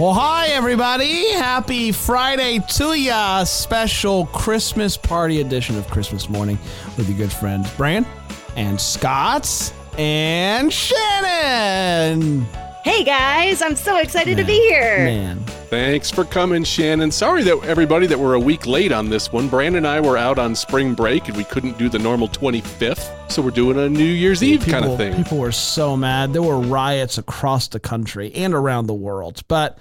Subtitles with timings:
[0.00, 1.30] Well, hi, everybody.
[1.34, 3.44] Happy Friday to ya.
[3.44, 6.58] Special Christmas party edition of Christmas Morning
[6.96, 8.04] with your good friends, Brian
[8.56, 12.42] and Scott and Shannon.
[12.82, 15.04] Hey guys, I'm so excited to be here.
[15.04, 15.44] Man.
[15.74, 17.10] Thanks for coming, Shannon.
[17.10, 19.48] Sorry that everybody that we're a week late on this one.
[19.48, 23.28] Brandon and I were out on spring break and we couldn't do the normal 25th,
[23.28, 25.16] so we're doing a New Year's Eve kind of thing.
[25.16, 26.32] People were so mad.
[26.32, 29.42] There were riots across the country and around the world.
[29.48, 29.76] But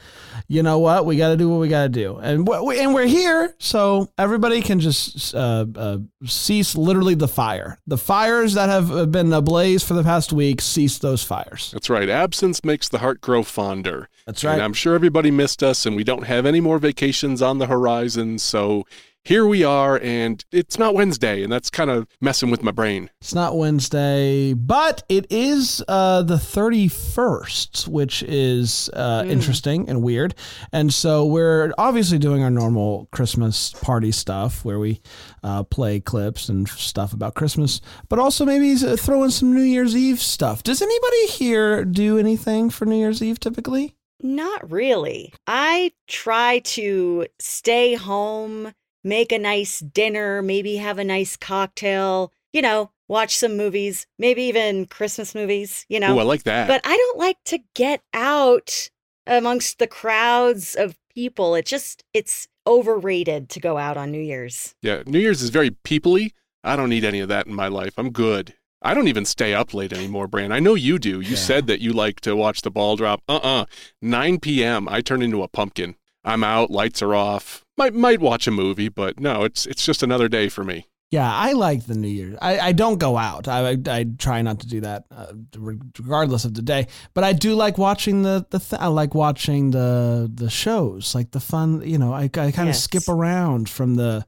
[0.47, 1.05] you know what?
[1.05, 4.09] We got to do what we got to do, and we- and we're here, so
[4.17, 7.79] everybody can just uh, uh, cease literally the fire.
[7.87, 11.71] The fires that have been ablaze for the past week, cease those fires.
[11.71, 12.09] That's right.
[12.09, 14.09] Absence makes the heart grow fonder.
[14.25, 14.61] That's And right.
[14.61, 18.39] I'm sure everybody missed us and we don't have any more vacations on the horizon,
[18.39, 18.85] so
[19.25, 23.09] here we are and it's not Wednesday and that's kind of messing with my brain.
[23.21, 30.35] It's not Wednesday, but it is uh, the 31st, which is uh, interesting and weird.
[30.71, 35.01] And so we're obviously doing our normal Christmas party stuff where we
[35.43, 39.61] uh, play clips and stuff about Christmas, but also maybe uh, throw in some New
[39.61, 40.63] Year's Eve stuff.
[40.63, 43.95] Does anybody here do anything for New Year's Eve typically?
[44.21, 45.33] Not really.
[45.47, 52.61] I try to stay home, make a nice dinner, maybe have a nice cocktail, you
[52.61, 56.15] know, watch some movies, maybe even Christmas movies, you know.
[56.15, 56.67] Ooh, I like that.
[56.67, 58.89] but I don't like to get out
[59.27, 61.55] amongst the crowds of people.
[61.55, 64.75] It just it's overrated to go out on New Year's.
[64.81, 66.31] Yeah, New Year's is very peoply.
[66.63, 67.93] I don't need any of that in my life.
[67.97, 68.53] I'm good.
[68.81, 70.53] I don't even stay up late anymore, Brand.
[70.53, 71.21] I know you do.
[71.21, 71.35] You Yeah.
[71.37, 73.21] said that you like to watch the ball drop.
[73.29, 73.65] Uh-uh.
[74.01, 74.87] 9 p.m.
[74.89, 75.95] I turn into a pumpkin.
[76.25, 77.65] I'm out, lights are off.
[77.77, 80.87] Might might watch a movie, but no, it's it's just another day for me.
[81.11, 82.37] Yeah, I like the New Year.
[82.41, 83.47] I, I don't go out.
[83.47, 86.87] I, I I try not to do that, uh, regardless of the day.
[87.13, 88.59] But I do like watching the the.
[88.59, 91.81] Th- I like watching the the shows, like the fun.
[91.85, 92.83] You know, I I kind of Yes.
[92.83, 94.25] skip around from the.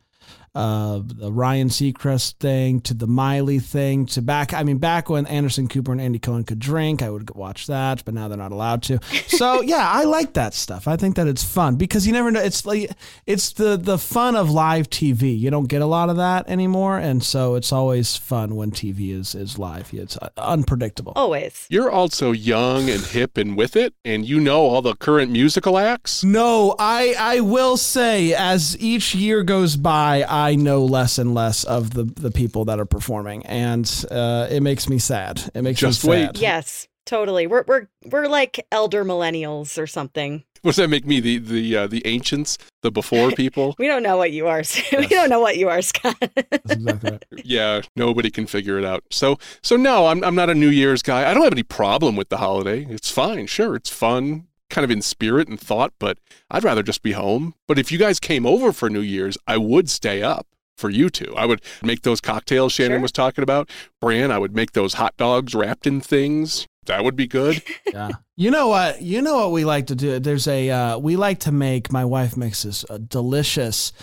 [0.56, 4.54] Uh, the Ryan Seacrest thing to the Miley thing to back.
[4.54, 8.06] I mean, back when Anderson Cooper and Andy Cohen could drink, I would watch that,
[8.06, 9.00] but now they're not allowed to.
[9.28, 10.88] So yeah, I like that stuff.
[10.88, 12.40] I think that it's fun because you never know.
[12.40, 12.92] It's like
[13.26, 15.38] it's the the fun of live TV.
[15.38, 19.12] You don't get a lot of that anymore, and so it's always fun when TV
[19.12, 19.94] is is live.
[19.94, 21.12] It's uh, unpredictable.
[21.18, 21.68] Always.
[21.70, 25.78] You're also young and hip and with it, and you know all the current musical
[25.78, 26.24] acts.
[26.24, 31.64] No, I I will say as each year goes by, I know less and less
[31.64, 35.42] of the the people that are performing, and uh, it makes me sad.
[35.56, 36.26] It makes Just me wait.
[36.28, 36.38] sad.
[36.38, 37.48] Yes, totally.
[37.48, 40.44] We're we're we're like elder millennials or something.
[40.62, 41.20] What does that make me?
[41.20, 43.76] The the uh, the ancients, the before people?
[43.80, 44.60] We don't know what you are.
[44.92, 45.10] we Yes.
[45.10, 46.16] don't know what you are, Scott.
[46.20, 47.26] That's exactly right.
[47.44, 49.04] yeah, nobody can figure it out.
[49.12, 51.30] So so no, I'm I'm not a New Year's guy.
[51.30, 52.86] I don't have any problem with the holiday.
[52.90, 53.46] It's fine.
[53.48, 56.18] Sure, it's fun, kind of in spirit and thought, but
[56.52, 57.56] I'd rather just be home.
[57.68, 60.46] But if you guys came over for New Year's, I would stay up
[60.78, 61.34] for you two.
[61.38, 63.02] I would make those cocktails Shannon Sure.
[63.02, 63.70] was talking about.
[64.02, 66.68] Bran, I would make those hot dogs wrapped in things.
[66.88, 67.64] That would be good.
[67.94, 68.10] Yeah.
[68.36, 69.02] You know what?
[69.02, 70.20] You know what we like to do.
[70.20, 71.90] There's a uh, we like to make.
[71.94, 73.94] My wife makes this uh, delicious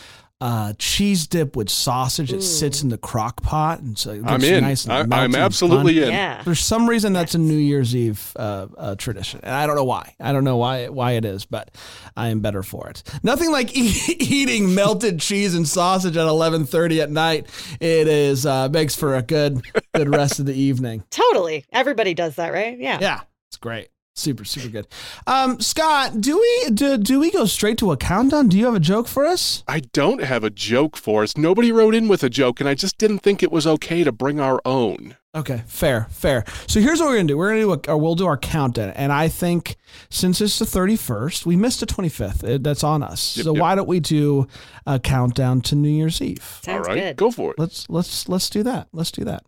[0.42, 2.32] uh, cheese dip with sausage.
[2.32, 4.64] It sits in the crock pot, and so it I'm gets in.
[4.64, 6.02] Nice and I, I'm melty and absolutely fun.
[6.02, 6.10] in.
[6.10, 6.42] yeah.
[6.42, 9.84] For some reason, that's a New Year's Eve uh, uh, tradition, and I don't know
[9.84, 10.16] why.
[10.18, 11.70] I don't know why why it is, but
[12.16, 13.04] I am better for it.
[13.22, 17.46] Nothing like e- eating melted cheese and sausage at 11:30 at night.
[17.80, 19.62] It is uh, makes for a good
[19.94, 21.04] good rest of the evening.
[21.10, 21.66] Totally.
[21.72, 22.76] Everybody does that, right?
[22.76, 22.98] Yeah.
[23.00, 23.90] Yeah, it's great.
[24.14, 24.86] Super, super good.
[25.26, 28.48] Um, Scott, do we do, do we go straight to a countdown?
[28.48, 29.64] Do you have a joke for us?
[29.66, 31.36] I don't have a joke for us.
[31.36, 34.12] Nobody wrote in with a joke, and I just didn't think it was okay to
[34.12, 35.16] bring our own.
[35.34, 36.44] Okay, fair, fair.
[36.66, 37.38] So here's what we're gonna do.
[37.38, 39.76] We're gonna do a, or we'll do our countdown, and I think
[40.10, 42.44] since it's the 31st, we missed the 25th.
[42.44, 43.38] It, that's on us.
[43.38, 43.60] Yep, so yep.
[43.62, 44.46] why don't we do
[44.86, 46.60] a countdown to New Year's Eve?
[46.62, 47.16] Sounds All right, good.
[47.16, 47.58] go for it.
[47.58, 48.88] Let's let's let's do that.
[48.92, 49.46] Let's do that.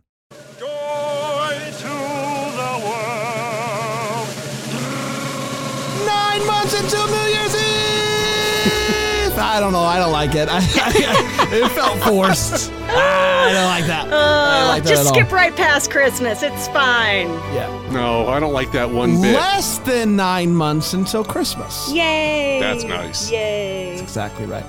[6.45, 7.61] Months until New Year's Eve.
[9.37, 9.79] I I don't know.
[9.83, 10.49] I don't like it.
[10.51, 12.71] I, I, it felt forced.
[12.87, 14.07] Ah, I don't like that.
[14.07, 15.35] I don't Uh, like that just at skip all.
[15.37, 16.43] right past Christmas.
[16.43, 17.27] It's fine.
[17.53, 17.69] Yeah.
[17.91, 19.33] No, I don't like that one bit.
[19.33, 21.89] Less than nine months until Christmas.
[21.91, 22.59] Yay.
[22.59, 23.31] That's nice.
[23.31, 23.91] Yay.
[23.91, 24.65] That's Exactly right.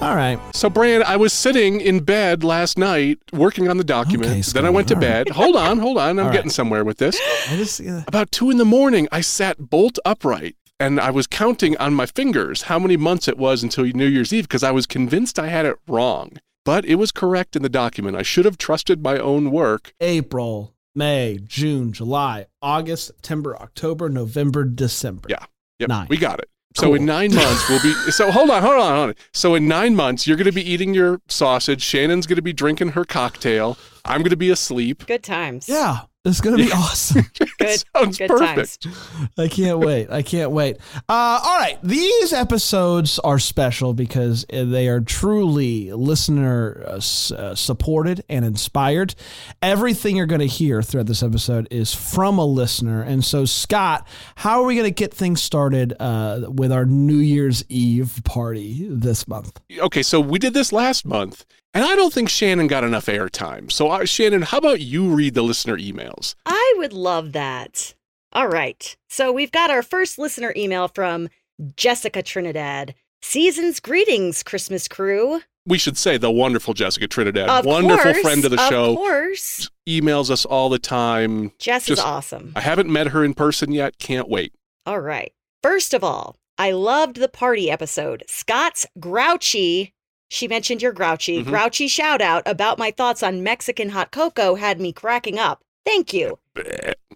[0.00, 0.38] All right.
[0.54, 4.30] So, Brand, I was sitting in bed last night working on the document.
[4.32, 5.28] Okay, then I went to Scotty, all bed.
[5.30, 6.18] Hold on, hold on.
[6.18, 6.52] I'm All getting right.
[6.52, 7.18] somewhere with this.
[7.50, 8.02] I just yeah.
[8.08, 12.06] About two in the morning, I sat bolt upright and I was counting on my
[12.06, 15.48] fingers how many months it was until New Year's Eve because I was convinced I
[15.48, 16.32] had it wrong.
[16.64, 18.16] But it was correct in the document.
[18.16, 19.92] I should have trusted my own work.
[20.00, 25.28] April, May, June, July, August, September, October, November, December.
[25.30, 25.44] Yeah.
[25.80, 26.06] Yep, Nine.
[26.08, 26.48] we got it.
[26.76, 26.94] So Cool.
[26.96, 27.92] in nine months, we'll be.
[28.10, 29.14] So hold on, hold on, hold on.
[29.32, 31.82] So in nine months, you're going to be eating your sausage.
[31.82, 33.76] Shannon's going to be drinking her cocktail.
[34.04, 35.06] I'm going to be asleep.
[35.06, 35.68] Good times.
[35.68, 36.00] Yeah.
[36.24, 37.26] It's gonna be awesome.
[37.58, 38.82] Good, Sounds good perfect.
[38.82, 39.30] times.
[39.36, 40.10] I can't wait.
[40.10, 40.78] I can't wait.
[41.08, 41.78] Uh, all right.
[41.82, 47.00] These episodes are special because uh, they are truly listener uh,
[47.34, 49.14] uh, supported and inspired.
[49.60, 53.02] Everything you're going to hear throughout this episode is from a listener.
[53.02, 54.06] And so, Scott,
[54.36, 58.86] how are we going to get things started uh, with our New Year's Eve party
[58.90, 59.60] this month?
[59.78, 61.44] Okay, so we did this last month,
[61.74, 63.70] and I don't think Shannon got enough airtime.
[63.70, 66.34] So, uh, Shannon, how about you read the listener emails?
[66.46, 67.94] I would love that.
[68.32, 68.96] All right.
[69.08, 71.28] So we've got our first listener email from
[71.76, 72.94] Jessica Trinidad.
[73.22, 75.40] Season's greetings, Christmas crew.
[75.66, 78.90] We should say the wonderful Jessica Trinidad, Of wonderful course, friend of the Of show,
[78.90, 79.70] Of course.
[79.88, 81.52] emails us all the time.
[81.58, 82.52] Jess is awesome.
[82.54, 83.98] I haven't met her in person yet.
[83.98, 84.52] Can't wait.
[84.84, 85.32] All right.
[85.62, 88.24] First of all, I loved the party episode.
[88.28, 89.94] Scott's grouchy,
[90.28, 91.46] she mentioned your grouchy, Mhm.
[91.46, 95.62] grouchy shout out about my thoughts on Mexican hot cocoa had me cracking up.
[95.84, 96.38] Thank you.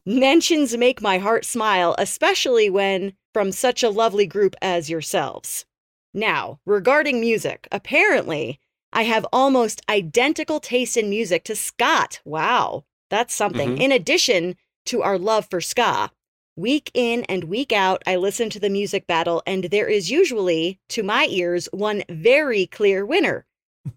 [0.04, 5.64] Mentions make my heart smile, especially when from such a lovely group as yourselves.
[6.14, 8.58] Now, regarding music, apparently
[8.92, 12.20] I have almost identical taste in music to Scott.
[12.24, 13.76] Wow, that's something.
[13.76, 13.80] Mhm.
[13.80, 14.56] In addition
[14.86, 16.10] to our love for ska,
[16.58, 20.78] week in and week out, I listen to the music battle, and there is usually,
[20.90, 23.46] to my ears, one very clear winner.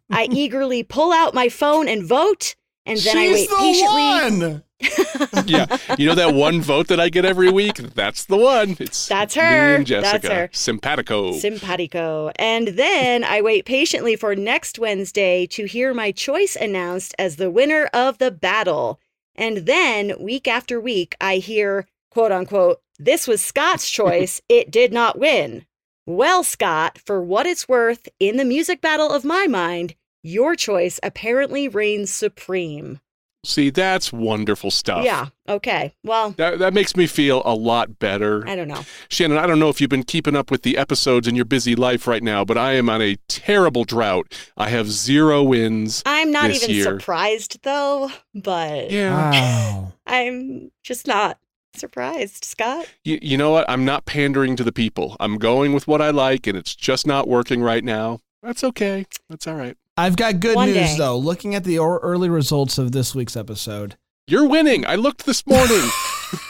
[0.10, 2.56] I eagerly pull out my phone and vote,
[2.86, 4.04] and then I She's wait the patiently.
[4.50, 4.63] one.
[5.46, 7.75] yeah, you know that one vote that I get every week?
[7.75, 8.78] That's the one.
[8.80, 9.75] It's That's Me her.
[9.75, 10.19] and Jessica.
[10.22, 10.50] That's her.
[10.52, 11.34] Simpatico.
[11.34, 12.31] Simpatico.
[12.38, 17.52] And then I wait patiently for next Wednesday to hear my choice announced as the
[17.52, 19.00] winner of the battle.
[19.36, 24.42] And then week after week, I hear, quote unquote, this was Scott's choice.
[24.48, 25.66] it did not win.
[26.06, 31.00] Well, Scott, for what it's worth, in the music battle of my mind, your choice
[31.02, 33.00] apparently reigns supreme.
[33.44, 35.04] See, that's wonderful stuff.
[35.04, 35.28] Yeah.
[35.50, 35.96] Okay.
[36.04, 38.48] Well, That, that makes me feel a lot better.
[38.48, 38.84] I don't know.
[39.10, 41.75] Shannon, I don't know if you've been keeping up with the episodes in your busy
[41.75, 44.31] life right now, but I am on a terrible drought.
[44.57, 46.04] I have zero wins.
[46.06, 46.84] I'm not This even year.
[47.00, 49.31] surprised though, but Yeah.
[49.31, 49.94] Wow.
[50.06, 51.40] I'm just not
[51.75, 52.88] surprised, Scott.
[53.03, 53.69] You, you know what?
[53.69, 55.18] I'm not pandering to the people.
[55.19, 58.19] I'm going with what I like, and it's just not working right now.
[58.44, 59.06] That's okay.
[59.29, 59.77] That's all right.
[59.97, 60.95] I've got good One news day.
[60.97, 61.18] though.
[61.18, 63.97] Looking at the or- early results of this week's episode,
[64.27, 64.85] You're winning.
[64.85, 65.89] I looked this morning.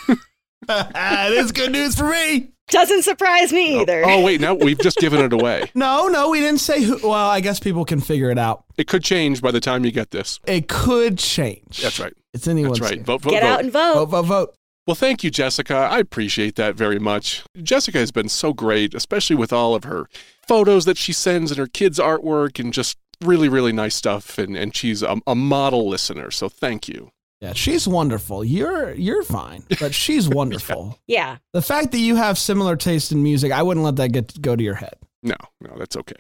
[0.70, 2.52] it is good news for me.
[2.70, 4.04] Doesn't surprise me oh, either.
[4.06, 4.40] Oh, wait.
[4.40, 5.70] Now we've just given it away.
[5.76, 7.00] No, no, we didn't say who.
[7.04, 8.64] Well, I guess people can figure it out.
[8.78, 10.40] It could change by the time you get this.
[10.46, 11.82] It could change.
[11.82, 12.14] That's right.
[12.34, 12.98] It's anyone's That's right.
[12.98, 13.06] game.
[13.06, 13.50] Vote, vote, Get vote.
[13.50, 13.94] out and vote.
[13.94, 14.56] Vote, vote, vote.
[14.88, 15.76] Well, thank you, Jessica.
[15.76, 17.44] I appreciate that very much.
[17.62, 20.08] Jessica has been so great, especially with all of her
[20.48, 24.40] photos that she sends and her kids' artwork and just really, really nice stuff.
[24.40, 26.32] And, and she's a, a model listener.
[26.32, 27.12] So thank you.
[27.42, 28.44] Yeah, she's wonderful.
[28.44, 31.00] You're you're fine, but she's wonderful.
[31.08, 31.38] Yeah.
[31.54, 34.56] The fact that you have similar taste in music, I wouldn't let that get go
[34.56, 34.96] to your head.
[35.24, 36.18] No, no, that's okay.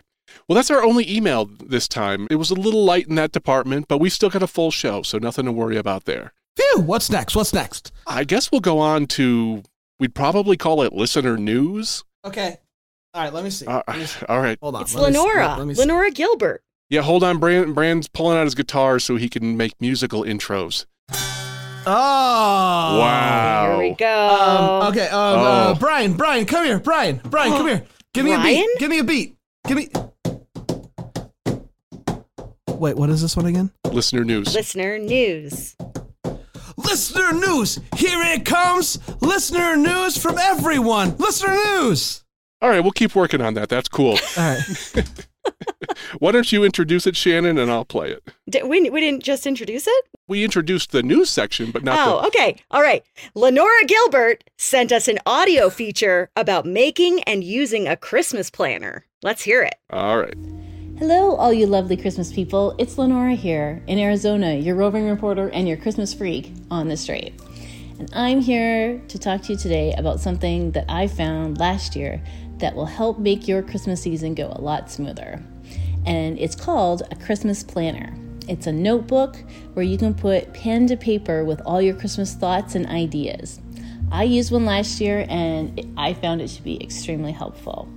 [0.47, 2.27] Well, that's our only email this time.
[2.31, 5.01] It was a little light in that department, but we still got a full show,
[5.03, 6.33] so nothing to worry about there.
[6.57, 7.35] Phew, what's next?
[7.35, 7.91] What's next?
[8.07, 9.63] I guess we'll go on to,
[9.99, 12.03] we'd probably call it listener news.
[12.25, 12.57] Okay.
[13.13, 13.65] All right, let me see.
[13.65, 14.25] Uh, Let me see.
[14.27, 14.57] all right.
[14.61, 14.81] Hold on.
[14.83, 15.17] It's let me.
[15.17, 15.47] Lenora.
[15.47, 15.81] Let- let me see.
[15.81, 16.63] Lenora Gilbert.
[16.89, 17.39] Yeah, hold on.
[17.39, 20.85] Brand, Brand's pulling out his guitar so he can make musical intros.
[21.85, 21.85] Oh.
[21.87, 23.67] Wow.
[23.79, 24.29] Here we go.
[24.83, 25.07] Um, okay.
[25.07, 25.77] Um, uh, Oh.
[25.79, 26.79] Brian, Brian, come here.
[26.79, 27.85] Brian, Brian, come here.
[28.13, 28.67] Give me a beat.
[28.79, 29.35] Give me a beat.
[29.67, 29.89] Give me.
[32.67, 33.71] Wait, what is this one again?
[33.91, 34.53] Listener news.
[34.53, 35.75] Listener news.
[36.83, 37.79] Listener news.
[37.95, 38.99] Here it comes.
[39.21, 41.15] Listener news from everyone.
[41.17, 42.23] Listener news.
[42.61, 43.69] All right, we'll keep working on that.
[43.69, 44.17] That's cool.
[44.37, 45.25] All right.
[46.19, 48.23] Why don't you introduce it, Shannon, and I'll play it.
[48.49, 50.05] Di- we, we didn't just introduce it?
[50.27, 52.57] We introduced the news section, but not Oh, okay.
[52.69, 53.03] All right.
[53.33, 59.05] Lenora Gilbert sent us an audio feature about making and using a Christmas planner.
[59.23, 59.75] Let's hear it.
[59.89, 60.35] All right.
[61.01, 62.75] Hello, all you lovely Christmas people.
[62.77, 67.33] It's Lenora here in Arizona, your roving reporter and your Christmas freak on the straight.
[67.97, 72.21] And I'm here to talk to you today about something that I found last year
[72.59, 75.41] that will help make your Christmas season go a lot smoother.
[76.05, 78.15] And it's called a Christmas planner.
[78.47, 79.37] It's a notebook
[79.73, 83.59] where you can put pen to paper with all your Christmas thoughts and ideas.
[84.11, 87.89] I used one last year and I found it to be extremely helpful.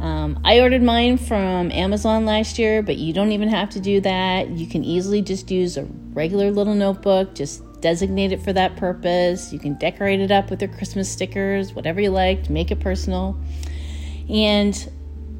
[0.00, 4.00] Um, I ordered mine from Amazon last year, but you don't even have to do
[4.02, 4.50] that.
[4.50, 9.52] You can easily just use a regular little notebook, just designate it for that purpose.
[9.52, 12.80] You can decorate it up with your Christmas stickers, whatever you like, to make it
[12.80, 13.38] personal.
[14.28, 14.90] And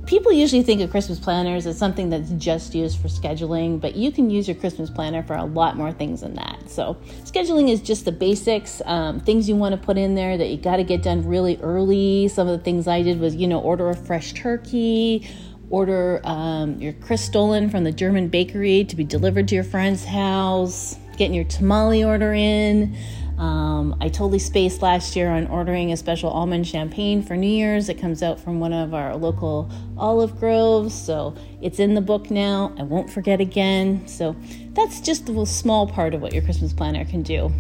[0.06, 4.12] people usually think of Christmas planners as something that's just used for scheduling, but you
[4.12, 6.70] can use your Christmas planner for a lot more things than that.
[6.70, 10.46] So, scheduling is just the basics, um, things you want to put in there that
[10.46, 12.28] you got to get done really early.
[12.28, 15.28] Some of the things I did was, you know, order a fresh turkey,
[15.70, 20.96] order um, your Christstollen from the German bakery to be delivered to your friend's house,
[21.16, 22.96] getting your tamale order in.
[23.38, 27.88] Um, I totally spaced last year on ordering a special almond champagne for New Year's.
[27.88, 32.30] It comes out from one of our local olive groves, so it's in the book
[32.30, 32.74] now.
[32.78, 34.06] I won't forget again.
[34.08, 34.34] So
[34.72, 37.52] that's just a small part of what your Christmas planner can do.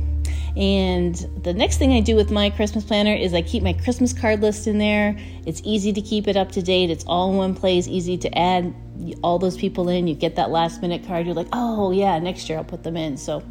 [0.56, 4.14] And the next thing I do with my Christmas planner is I keep my Christmas
[4.14, 5.14] card list in there.
[5.44, 6.88] It's easy to keep it up to date.
[6.88, 8.74] It's all in one place, easy to add
[9.22, 10.06] all those people in.
[10.06, 12.96] You get that last minute card, you're like, oh, yeah, next year I'll put them
[12.96, 13.18] in.
[13.18, 13.42] So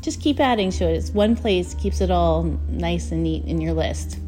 [0.00, 0.94] just keep adding to it.
[0.94, 4.18] It's one place, keeps it all nice and neat in your list.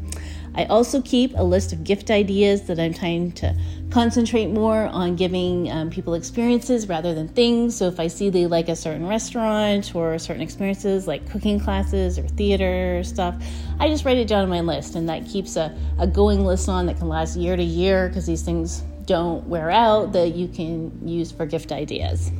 [0.55, 3.55] I also keep a list of gift ideas that I'm trying to
[3.89, 7.75] concentrate more on giving um, people experiences rather than things.
[7.75, 12.19] So if I see they like a certain restaurant or certain experiences like cooking classes
[12.19, 13.35] or theater stuff,
[13.79, 16.69] I just write it down on my list, and that keeps a, a going list
[16.69, 20.47] on that can last year to year because these things don't wear out that you
[20.47, 22.31] can use for gift ideas.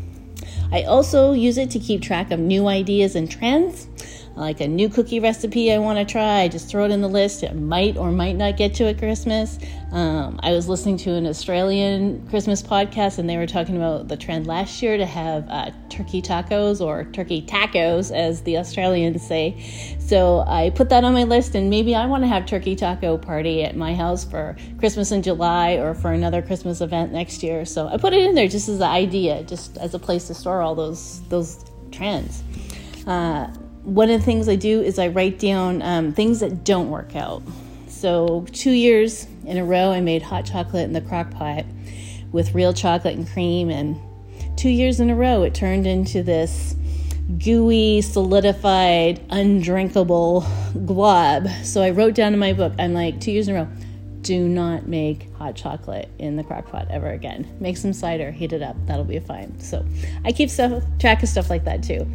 [0.73, 3.87] I also use it to keep track of new ideas and trends.
[4.35, 7.43] Like a new cookie recipe I want to try, just throw it in the list.
[7.43, 9.59] It might or might not get to at Christmas.
[9.91, 14.17] Um, I was listening to an Australian Christmas podcast, and they were talking about the
[14.17, 19.97] trend last year to have uh, turkey tacos or turkey tacos, as the Australians say.
[19.99, 23.19] So I put that on my list, and maybe I want to have turkey taco
[23.19, 27.65] party at my house for Christmas in July or for another Christmas event next year.
[27.65, 30.33] So I put it in there just as an idea, just as a place to
[30.33, 32.43] store all those those trends.
[33.05, 33.47] Uh,
[33.83, 37.15] one of the things I do is I write down um, things that don't work
[37.15, 37.43] out.
[37.87, 41.65] So, two years in a row, I made hot chocolate in the crock pot
[42.31, 43.69] with real chocolate and cream.
[43.69, 43.99] And
[44.57, 46.75] two years in a row, it turned into this
[47.37, 50.45] gooey, solidified, undrinkable
[50.85, 51.47] glob.
[51.63, 53.69] So, I wrote down in my book, I'm like, two years in a row,
[54.23, 57.47] do not make hot chocolate in the crock pot ever again.
[57.59, 58.75] Make some cider, heat it up.
[58.87, 59.59] That'll be fine.
[59.59, 59.85] So
[60.23, 62.07] I keep stuff, track of stuff like that too.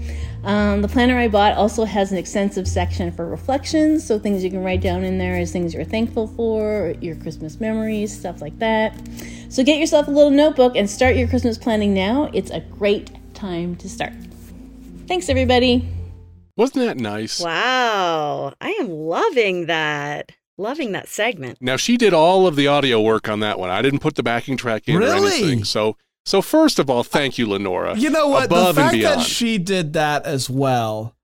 [0.43, 4.05] Um, the planner I bought also has an extensive section for reflections.
[4.05, 7.61] So things you can write down in there is things you're thankful for, your Christmas
[7.61, 8.99] memories, stuff like that.
[9.51, 12.31] So get yourself a little notebook and start your Christmas planning now.
[12.33, 14.15] It's a great time to start.
[15.07, 15.89] Thanks, everybody.
[16.57, 17.41] Wasn't that nice?
[17.41, 18.53] Wow.
[18.61, 20.33] I am loving that.
[20.59, 21.59] Loving that segment.
[21.61, 23.71] Now she did all of the audio work on that one.
[23.71, 25.39] I didn't put the backing track in or Really?
[25.43, 25.65] anything.
[25.65, 25.97] So
[26.27, 27.97] so first of all, thank you, Lenora.
[27.97, 28.47] You know what?
[28.47, 29.23] Above the and fact that beyond.
[29.23, 31.15] she did that as well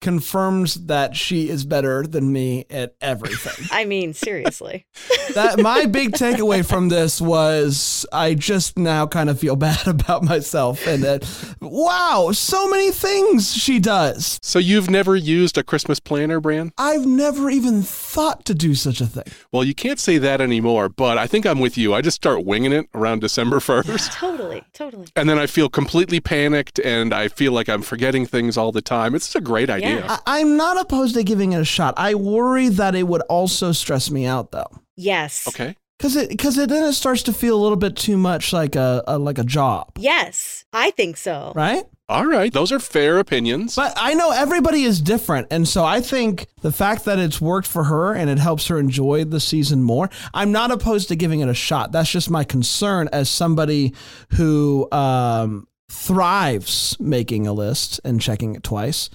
[0.00, 3.66] confirms that she is better than me at everything.
[3.72, 4.86] I mean, seriously.
[5.34, 10.22] that my big takeaway from this was I just now kind of feel bad about
[10.22, 11.24] myself and that
[11.60, 14.38] wow, so many things she does.
[14.42, 16.72] So you've never used a Christmas planner, Bran?
[16.78, 19.24] I've never even thought to do such a thing.
[19.52, 21.94] Well, you can't say that anymore, but I think I'm with you.
[21.94, 24.12] I just start winging it around December 1st.
[24.14, 24.62] totally.
[24.72, 25.06] Totally.
[25.16, 28.82] And then I feel completely panicked and I feel like I'm forgetting things all the
[28.82, 29.14] time.
[29.14, 29.85] It's a great idea.
[29.85, 29.85] Yeah.
[30.08, 31.94] I- I'm not opposed to giving it a shot.
[31.96, 34.70] I worry that it would also stress me out though.
[34.96, 35.46] Yes.
[35.48, 35.76] Okay.
[35.98, 38.76] Cause it, cause it then it starts to feel a little bit too much like
[38.76, 40.66] a, a like a job, Yes.
[40.72, 41.52] I think so.
[41.56, 41.84] right?
[42.08, 42.52] All right.
[42.52, 43.74] Those are fair opinions.
[43.76, 45.48] But I know everybody is different.
[45.50, 48.78] And so I think the fact that it's worked for her and it helps her
[48.78, 51.92] enjoy the season more, I'm not opposed to giving it a shot.
[51.92, 53.94] That's just my concern as somebody
[54.34, 59.10] who um, thrives making a list and checking it twice.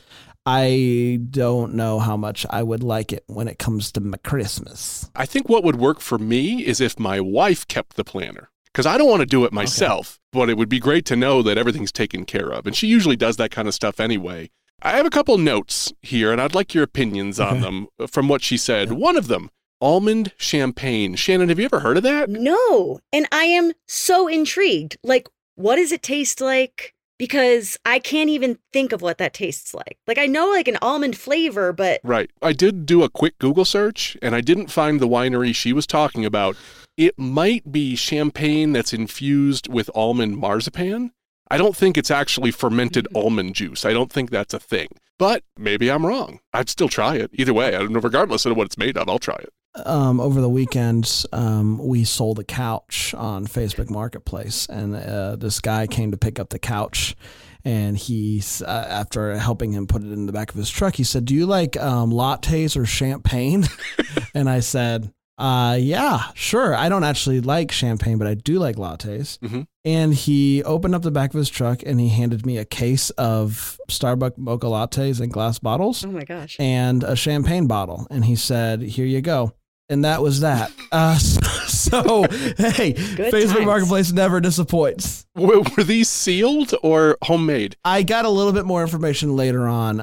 [0.46, 5.10] I don't know how much I would like it when it comes to my Christmas.
[5.16, 8.50] I think what would work for me is if my wife kept the planner.
[8.66, 11.42] Because I don't want to do it myself, but it would be great to know
[11.42, 12.66] that everything's taken care of.
[12.66, 14.50] And she usually does that kind of stuff anyway.
[14.82, 18.30] I have a couple notes here, and I'd like your opinions on them uh, from
[18.30, 18.94] what she said.
[18.94, 19.50] One of them
[19.82, 21.16] almond champagne.
[21.16, 22.30] Shannon, have you ever heard of that?
[22.30, 23.00] No.
[23.12, 24.98] And I am so intrigued.
[25.04, 26.94] Like, what does it taste like?
[27.22, 30.00] Because I can't even think of what that tastes like.
[30.08, 32.32] Like, I know like an almond flavor, but Right.
[32.42, 35.86] I did do a quick Google search and I didn't find the winery she was
[35.86, 36.56] talking about.
[36.98, 41.12] It might be champagne that's infused with almond marzipan.
[41.52, 43.18] I don't think it's actually fermented mm-hmm.
[43.24, 43.86] almond juice.
[43.86, 44.88] I don't think that's a thing.
[45.20, 46.40] But maybe I'm wrong.
[46.54, 47.30] I'd still try it.
[47.34, 49.54] Either way, I don't know, regardless of what it's made of, I'll try it.
[49.86, 55.60] Um, over the weekend, um, we sold a couch on Facebook Marketplace, and uh, this
[55.60, 57.16] guy came to pick up the couch.
[57.64, 61.04] And he, uh, after helping him put it in the back of his truck, he
[61.04, 63.66] said, "Do you like um, lattes or champagne?"
[64.34, 66.74] and I said, uh, "Yeah, sure.
[66.74, 69.68] I don't actually like champagne, but I do like lattes." Mhm.
[69.86, 73.12] And he opened up the back of his truck and he handed me a case
[73.12, 76.56] of Starbucks mocha lattes in glass bottles oh my gosh.
[76.60, 78.08] and a champagne bottle.
[78.10, 79.54] And he said, Here you go.
[79.90, 80.72] And that was that.
[80.92, 81.18] Uh,
[81.68, 82.24] so,
[82.58, 83.66] hey, Facebook times.
[83.66, 85.26] Marketplace never disappoints.
[85.36, 87.76] W- were these sealed or homemade?
[87.84, 89.98] I got a little bit more information later on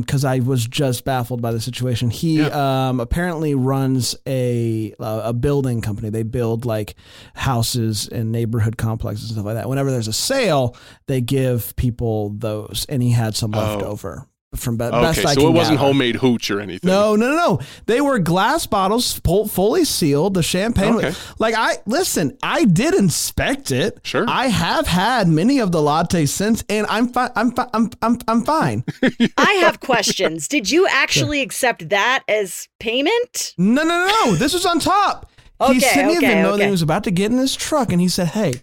[0.00, 2.08] because I was just baffled by the situation.
[2.08, 6.08] He um, apparently runs a a building company.
[6.08, 6.94] They build like
[7.34, 9.68] houses and neighborhood complexes and stuff like that.
[9.68, 10.74] Whenever there's a sale,
[11.06, 13.86] they give people those, and he had some left Oh.
[13.88, 14.26] over
[14.56, 15.86] from be- Okay, best I so it wasn't gather.
[15.88, 16.88] homemade hooch or anything.
[16.88, 17.60] No, no, no, no.
[17.86, 20.34] They were glass bottles, fully sealed.
[20.34, 21.12] The champagne, Okay.
[21.38, 22.36] like I listen.
[22.42, 24.00] I did inspect it.
[24.02, 24.24] Sure.
[24.28, 27.30] I have had many of the lattes since, and I'm fine.
[27.36, 28.84] I'm fi- I'm I'm I'm fine.
[29.36, 30.48] I have questions.
[30.48, 33.54] Did you actually accept that as payment?
[33.58, 34.34] no, no, no, no.
[34.34, 35.30] This was on top.
[35.60, 37.38] okay, he Okay, sent me a okay, video that he was about to get in
[37.38, 38.54] his truck, and he said, "Hey,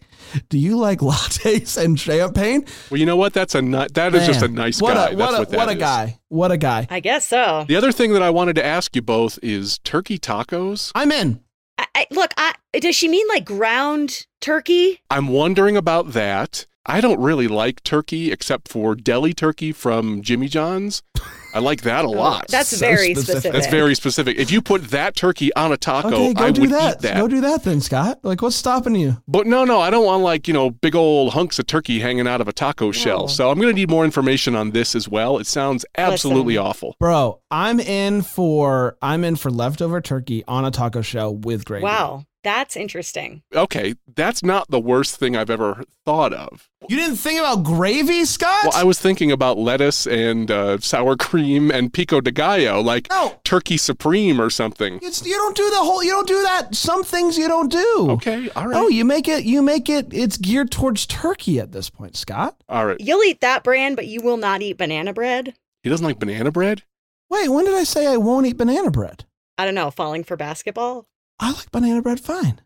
[0.50, 3.34] do you like lattes and champagne?" Well, you know what?
[3.34, 5.10] That's a ni- that is just a nice what guy.
[5.10, 5.78] A, That's what a, what that what a is.
[5.80, 6.20] guy.
[6.30, 6.88] What a guy.
[6.90, 7.66] I guess so.
[7.68, 10.92] The other thing that I wanted to ask you both is turkey tacos.
[10.96, 11.42] I'm in.
[11.78, 15.02] I, I, look, I, does she mean like ground turkey?
[15.10, 16.66] I'm wondering about that.
[16.86, 21.04] I don't really like turkey except for deli turkey from Jimmy John's.
[21.54, 22.48] I like that a oh, lot.
[22.48, 23.24] That's So very specific.
[23.24, 23.52] specific.
[23.54, 24.38] That's very specific.
[24.38, 26.96] If you put that turkey on a taco, Okay, go I do would that.
[26.96, 27.18] eat that.
[27.18, 28.20] Go do that then, Scott.
[28.24, 29.22] Like, what's stopping you?
[29.28, 32.28] But no, no, I don't want like, you know, big old hunks of turkey hanging
[32.28, 33.22] out of a taco shell.
[33.22, 33.28] No.
[33.28, 35.38] So I'm going to need more information on this as well.
[35.38, 36.68] It sounds absolutely Listen.
[36.68, 36.96] awful.
[37.00, 41.84] Bro, I'm in for I'm in for leftover turkey on a taco shell with gravy.
[41.84, 43.44] Wow, that's interesting.
[43.54, 46.70] Okay, that's not the worst thing I've ever thought of.
[46.90, 48.64] You didn't think about gravy, Scott?
[48.64, 53.08] Well, I was thinking about lettuce and uh, sour cream and pico de gallo, like
[53.10, 53.40] No.
[53.44, 55.00] turkey supreme or something.
[55.02, 56.04] It's, you don't do the whole.
[56.04, 56.74] You don't do that.
[56.76, 58.08] Some things you don't do.
[58.12, 58.76] Okay, all right.
[58.78, 59.44] Oh, you make it.
[59.44, 60.08] You make it.
[60.12, 62.56] It's geared towards turkey at this point, Scott.
[62.68, 62.98] All right.
[63.00, 65.54] You'll eat that brand, but you will not eat banana bread.
[65.84, 66.84] He doesn't like banana bread?
[67.30, 69.26] Wait, when did I say I won't eat banana bread?
[69.58, 71.08] I don't know, falling for basketball.
[71.42, 72.62] I like banana bread fine.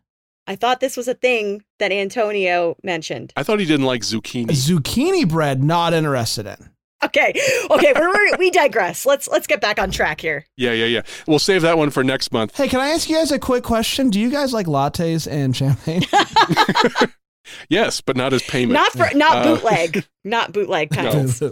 [0.46, 3.32] I thought this was a thing that Antonio mentioned.
[3.36, 4.50] I thought he didn't like zucchini.
[4.50, 6.70] Zucchini bread, not interested in.
[7.04, 7.32] Okay,
[7.70, 9.04] okay, we're, we're, we digress.
[9.04, 10.46] Let's let's get back on track here.
[10.56, 11.02] Yeah, yeah, yeah.
[11.26, 12.56] We'll save that one for next month.
[12.56, 14.08] Hey, can I ask you guys a quick question?
[14.08, 16.02] Do you guys like lattes and champagne?
[17.68, 18.72] Yes, but not as payment.
[18.74, 21.10] Not for not Uh, bootleg, not bootleg No.
[21.12, 21.42] kinds.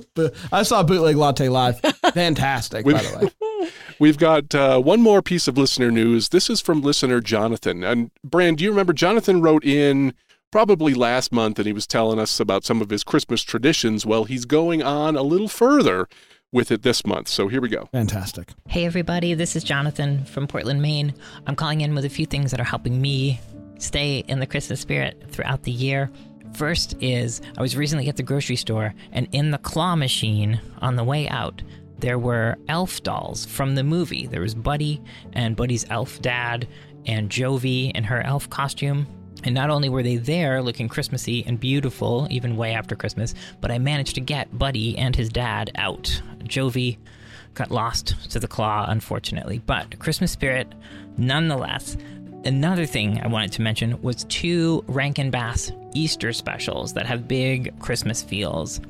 [0.52, 1.80] I saw bootleg latte live.
[2.14, 3.18] Fantastic, by the
[3.60, 3.68] way.
[3.98, 6.30] We've got uh, one more piece of listener news.
[6.30, 7.82] This is from listener Jonathan.
[7.84, 10.14] And Brand, do you remember Jonathan wrote in
[10.50, 14.04] probably last month and he was telling us about some of his Christmas traditions?
[14.04, 16.08] Well, he's going on a little further
[16.52, 17.28] with it this month.
[17.28, 17.88] So here we go.
[17.92, 18.50] Fantastic.
[18.68, 21.14] Hey, everybody, this is Jonathan from Portland, Maine.
[21.46, 23.40] I'm calling in with a few things that are helping me
[23.78, 26.10] stay in the Christmas spirit throughout the year.
[26.54, 30.96] First is I was recently at the grocery store, and in the claw machine on
[30.96, 31.62] the way out,
[31.98, 34.26] there were elf dolls from the movie.
[34.26, 35.00] There was Buddy
[35.32, 36.68] and Buddy's elf dad,
[37.06, 39.06] and Jovie in her elf costume.
[39.42, 43.70] And not only were they there looking Christmassy and beautiful, even way after Christmas, but
[43.70, 46.22] I managed to get Buddy and his dad out.
[46.44, 46.98] Jovie
[47.52, 49.60] got lost to the claw, unfortunately.
[49.64, 50.72] But Christmas spirit,
[51.16, 51.96] nonetheless.
[52.44, 57.78] Another thing I wanted to mention was two Rankin Bass Easter specials that have big
[57.78, 58.82] Christmas feels.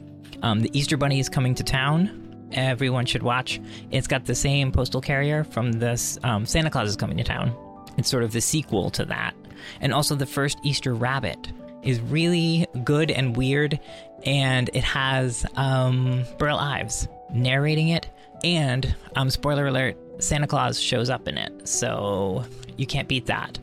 [0.43, 2.49] Um, the Easter Bunny is coming to town.
[2.53, 3.61] Everyone should watch.
[3.93, 7.55] It's got the same postal carrier from this um, Santa Claus is coming to town.
[7.97, 9.35] It's sort of the sequel to that.
[9.81, 11.53] And also, the first Easter Rabbit
[11.85, 13.79] is really good and weird,
[14.25, 18.09] and it has um, Burl Ives narrating it.
[18.43, 22.45] And, um, spoiler alert, Santa Claus shows up in it, so
[22.77, 23.59] you can't beat that.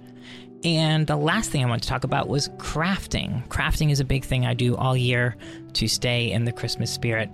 [0.64, 3.48] And the last thing I want to talk about was crafting.
[3.48, 5.36] Crafting is a big thing I do all year
[5.74, 7.30] to stay in the Christmas spirit.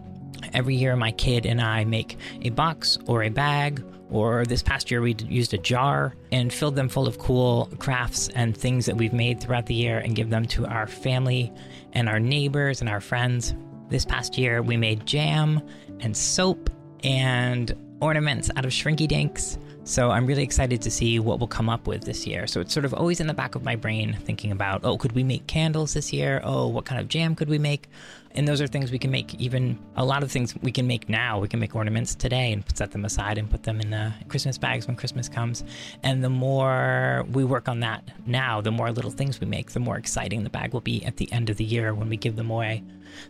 [0.53, 4.89] Every year, my kid and I make a box or a bag Or this past
[4.89, 8.95] year, we used a jar and filled them full of cool crafts and things that
[8.95, 11.51] we've made throughout the year and give them to our family
[11.93, 13.53] and our neighbors and our friends.
[13.89, 15.61] This past year, we made jam
[15.99, 16.69] and soap
[17.03, 19.57] and ornaments out of shrinky dinks.
[19.83, 22.45] So I'm really excited to see what we'll come up with this year.
[22.45, 25.13] So it's sort of always in the back of my brain thinking about, oh, could
[25.13, 26.41] we make candles this year?
[26.43, 27.87] Oh, what kind of jam could we make?
[28.31, 31.07] And those are things we can make even a lot of things we can make
[31.07, 31.39] now.
[31.39, 34.57] We can make ornaments today and set them aside and put them in the Christmas
[34.57, 35.63] bags when Christmas comes.
[36.03, 39.79] And the more we work on that now, the more little things we make, the
[39.79, 42.35] more exciting the bag will be at the end of the year when we give
[42.35, 42.83] them away.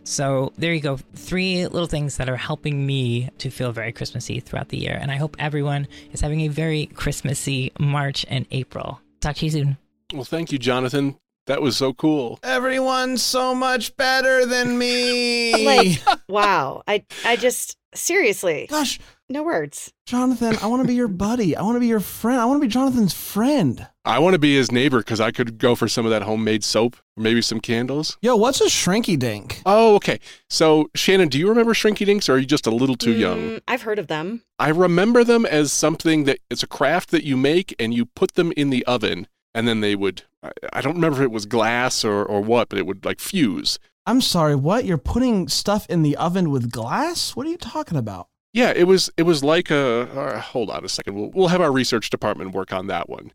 [0.04, 0.98] So there you go.
[1.14, 4.98] Three little things that are helping me to feel very Christmassy throughout the year.
[5.00, 9.00] And I hope everyone is having a very Christmassy March and April.
[9.20, 9.76] Talk to you soon.
[10.12, 11.16] Well, thank you, Jonathan.
[11.46, 12.38] That was so cool.
[12.42, 15.64] Everyone's so much better than me.
[15.64, 16.82] Like, wow.
[16.86, 18.98] I I just seriously, Gosh,
[19.30, 19.92] no words.
[20.06, 21.54] Jonathan, I want to be your buddy.
[21.54, 22.40] I want to be your friend.
[22.40, 23.86] I want to be Jonathan's friend.
[24.04, 26.64] I want to be his neighbor because I could go for some of that homemade
[26.64, 28.16] soap, or maybe some candles.
[28.22, 29.60] Yo, what's a shrinky dink?
[29.66, 30.18] Oh, okay.
[30.48, 33.38] So, Shannon, do you remember Shrinky Dinks or are you just a little too young?
[33.38, 34.42] Mm, I've heard of them.
[34.58, 38.34] I remember them as something that it's a craft that you make and you put
[38.34, 41.44] them in the oven and then they would, I- I don't remember if it was
[41.44, 43.78] glass or, or what, but it would like fuse.
[44.06, 44.86] I'm sorry, what?
[44.86, 47.36] You're putting stuff in the oven with glass?
[47.36, 48.28] What are you talking about?
[48.52, 50.08] Yeah, it was it was like a.
[50.10, 51.14] Uh, hold on a second.
[51.14, 53.30] We'll, we'll have our research department work on that one.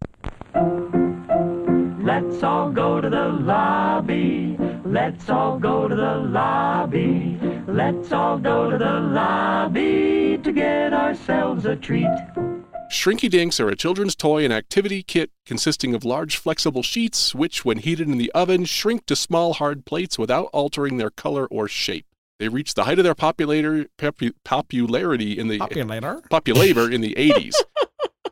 [2.04, 4.58] Let's all go to the lobby.
[4.84, 7.40] Let's all go to the lobby.
[7.68, 12.10] Let's all go to the lobby to get ourselves a treat.
[12.92, 17.64] Shrinky Dinks are a children's toy and activity kit consisting of large flexible sheets, which,
[17.66, 21.68] when heated in the oven, shrink to small hard plates without altering their color or
[21.68, 22.06] shape.
[22.40, 26.22] They reached the height of their populator, popu- popularity in the Populator.
[26.30, 27.54] populator in the 80s.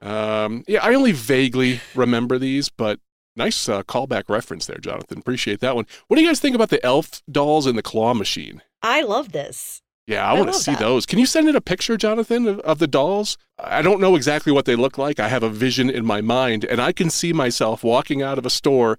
[0.01, 2.99] um, yeah, I only vaguely remember these, but
[3.35, 5.19] nice uh, callback reference there, Jonathan.
[5.19, 5.85] Appreciate that one.
[6.07, 8.61] What do you guys think about the elf dolls and the claw machine?
[8.81, 9.81] I love this.
[10.07, 10.79] Yeah, I, I want to see that.
[10.79, 11.05] those.
[11.05, 13.37] Can you send in a picture, Jonathan, of, of the dolls?
[13.59, 15.19] I don't know exactly what they look like.
[15.19, 18.45] I have a vision in my mind, and I can see myself walking out of
[18.45, 18.97] a store,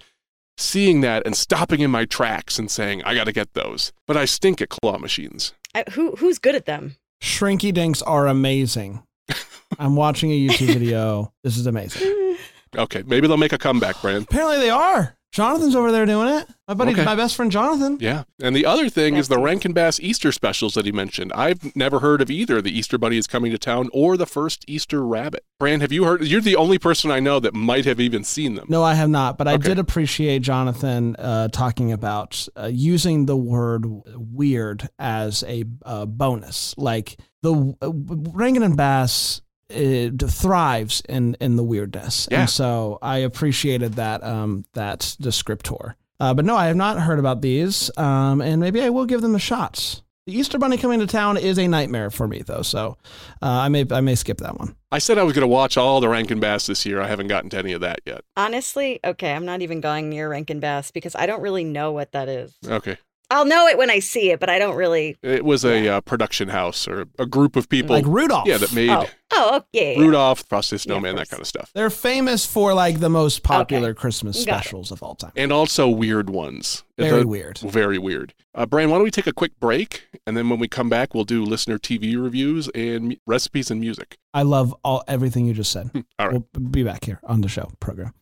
[0.57, 3.93] seeing that, and stopping in my tracks and saying, I got to get those.
[4.07, 5.53] But I stink at claw machines.
[5.75, 6.97] I, who who's good at them?
[7.23, 9.03] Shrinky dinks are amazing.
[9.79, 11.33] I'm watching a YouTube video.
[11.45, 12.19] This is amazing.
[12.75, 14.25] Okay, maybe they'll make a comeback, Brand.
[14.25, 15.15] Apparently they are.
[15.33, 16.47] Jonathan's over there doing it.
[16.69, 17.05] My buddy, Okay.
[17.07, 17.97] my best friend Jonathan.
[18.01, 18.25] Yeah.
[18.43, 21.33] And the other thing is the That's- Rankin Bass Easter specials that he mentioned.
[21.35, 24.65] I've never heard of either the Easter Bunny is coming to town or the first
[24.69, 25.45] Easter rabbit.
[25.59, 26.23] Brand, have you heard?
[26.27, 28.67] You're the only person I know that might have even seen them.
[28.69, 29.69] No, I have not, but I Okay.
[29.69, 36.75] did appreciate Jonathan uh, talking about uh, using the word weird as a uh, bonus.
[36.77, 39.41] Like the uh, Rankin and Bass
[39.73, 42.41] it thrives in in the weirdness, Yeah.
[42.43, 45.95] and so I appreciated that um, that descriptor.
[46.21, 49.23] Uh, but no, I have not heard about these, um, and maybe I will give
[49.23, 50.03] them a shot.
[50.25, 52.97] The Easter Bunny coming to town is a nightmare for me, though, so
[53.43, 54.77] uh, I may I may skip that one.
[54.93, 57.01] I said I was going to watch all the Rankin Bass this year.
[57.01, 58.21] I haven't gotten to any of that yet.
[58.37, 62.13] Honestly, okay, I'm not even going near Rankin Bass because I don't really know what
[62.13, 62.55] that is.
[62.65, 62.99] Okay.
[63.33, 65.17] I'll know it when I see it, but I don't really.
[65.23, 67.97] It was a uh, production house or a group of people.
[67.97, 68.47] like Rudolph.
[68.47, 70.01] yeah, that made Oh, oh, yeah, yeah, yeah.
[70.01, 71.71] Rudolph, Frosty the Yeah, Snowman, that kind of stuff.
[71.75, 73.99] They're famous for like the most popular Okay.
[74.01, 74.65] Christmas Got it.
[74.65, 75.33] specials of all time.
[75.37, 76.85] And also weird ones.
[76.99, 77.59] Very The- weird.
[77.59, 78.35] Very weird.
[78.55, 80.07] Uh, Brian, why don't we take a quick break?
[80.27, 84.19] And then when we come back, we'll do listener TV reviews and recipes and music.
[84.35, 85.91] I love all everything you just said.
[86.19, 86.43] All right.
[86.55, 88.13] We'll be back here on the show program.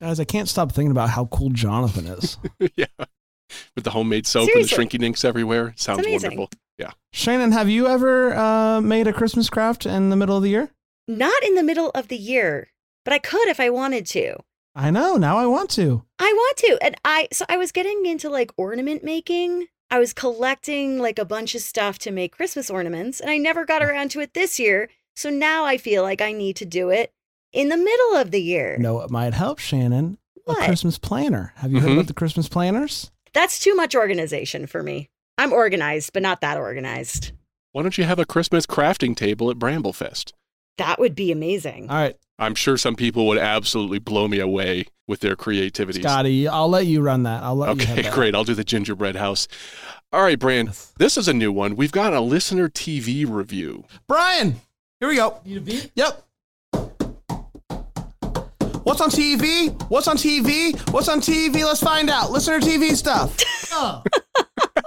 [0.00, 2.38] Guys, I can't stop thinking about how cool Jonathan is.
[2.76, 2.86] yeah.
[3.74, 4.76] With the homemade soap Seriously.
[4.82, 5.74] and the shrinky dinks everywhere.
[5.76, 6.50] Sounds wonderful.
[6.78, 6.92] Yeah.
[7.12, 10.70] Shannon, have you ever uh, made a Christmas craft in the middle of the year?
[11.08, 12.68] Not in the middle of the year,
[13.04, 14.36] but I could if I wanted to.
[14.76, 15.16] I know.
[15.16, 16.04] Now I want to.
[16.20, 16.78] I want to.
[16.80, 19.66] And I, so I was getting into like ornament making.
[19.90, 23.64] I was collecting like a bunch of stuff to make Christmas ornaments, and I never
[23.64, 24.90] got around to it this year.
[25.16, 27.12] So now I feel like I need to do it
[27.52, 28.76] in the middle of the year.
[28.78, 30.18] No, it might help, Shannon.
[30.44, 30.62] What?
[30.62, 31.52] A Christmas planner.
[31.56, 31.94] Have you heard Mhm.
[31.94, 33.10] about the Christmas planners?
[33.34, 35.08] That's too much organization for me.
[35.36, 37.32] I'm organized, but not that organized.
[37.72, 40.32] Why don't you have a Christmas crafting table at Bramblefest?
[40.78, 41.90] That would be amazing.
[41.90, 46.00] All right, I'm sure some people would absolutely blow me away with their creativity.
[46.00, 47.42] Scotty, I'll let you run that.
[47.42, 48.12] I'll let you Okay, that.
[48.14, 48.34] great.
[48.34, 49.48] I'll do the gingerbread house.
[50.12, 50.68] All right, Brand.
[50.68, 50.92] Yes.
[50.98, 51.76] This is a new one.
[51.76, 53.84] We've got a listener TV review.
[54.06, 54.60] Brian,
[55.00, 55.40] here we go.
[55.44, 55.90] Need a beat?
[55.94, 56.24] Yep.
[58.88, 59.90] What's on TV?
[59.90, 60.74] What's on TV?
[60.92, 61.62] What's on TV?
[61.62, 62.30] Let's find out.
[62.30, 63.36] Listener TV stuff.
[63.70, 64.02] Oh,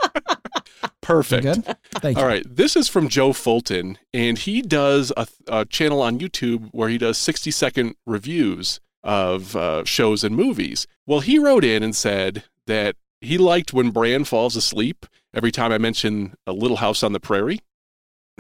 [1.02, 1.44] Perfect.
[1.44, 1.78] Good.
[2.00, 2.24] Thank you.
[2.24, 2.44] All right.
[2.44, 6.98] This is from Joe Fulton, and he does a, a channel on YouTube where he
[6.98, 10.88] does 60 second reviews of uh, shows and movies.
[11.06, 15.72] Well, he wrote in and said that he liked when Bran falls asleep every time
[15.72, 17.60] I mention a little house on the prairie.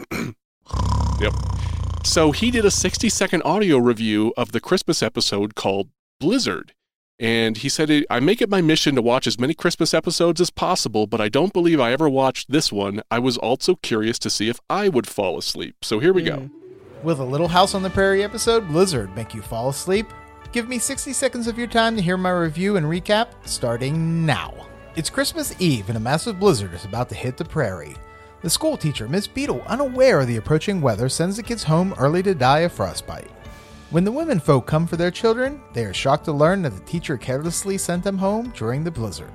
[0.11, 1.33] yep.
[2.03, 6.73] So he did a 60 second audio review of the Christmas episode called Blizzard.
[7.19, 10.49] And he said, I make it my mission to watch as many Christmas episodes as
[10.49, 13.01] possible, but I don't believe I ever watched this one.
[13.11, 15.75] I was also curious to see if I would fall asleep.
[15.83, 16.39] So here we go.
[16.39, 17.05] Hmm.
[17.05, 20.07] Will the Little House on the Prairie episode, Blizzard, make you fall asleep?
[20.51, 24.53] Give me 60 seconds of your time to hear my review and recap, starting now.
[24.95, 27.95] It's Christmas Eve and a massive blizzard is about to hit the prairie.
[28.41, 32.23] The school teacher, Miss Beadle, unaware of the approaching weather, sends the kids home early
[32.23, 33.29] to die of frostbite.
[33.91, 36.83] When the women folk come for their children, they are shocked to learn that the
[36.85, 39.31] teacher carelessly sent them home during the blizzard.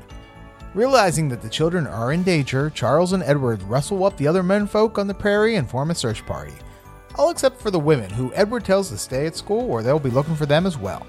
[0.75, 4.67] Realizing that the children are in danger, Charles and Edward rustle up the other men
[4.67, 6.55] folk on the prairie and form a search party.
[7.15, 10.11] All except for the women, who Edward tells to stay at school or they'll be
[10.11, 11.07] looking for them as well.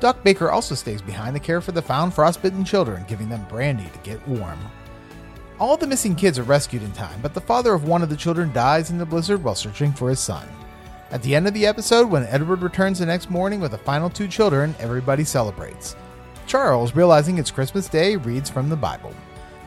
[0.00, 3.88] Doc Baker also stays behind to care for the found frostbitten children, giving them brandy
[3.88, 4.58] to get warm.
[5.62, 8.16] All the missing kids are rescued in time, but the father of one of the
[8.16, 10.48] children dies in the blizzard while searching for his son.
[11.12, 14.10] At the end of the episode, when Edward returns the next morning with the final
[14.10, 15.94] two children, everybody celebrates.
[16.48, 19.14] Charles, realizing it's Christmas Day, reads from the Bible.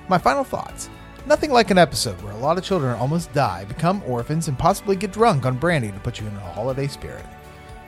[0.10, 0.90] My final thoughts.
[1.28, 4.98] Nothing like an episode where a lot of children almost die, become orphans, and possibly
[4.98, 7.26] get drunk on brandy to put you in a holiday spirit.